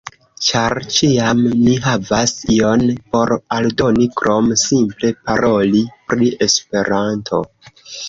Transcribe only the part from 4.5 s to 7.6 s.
simple paroli pri Esperanto.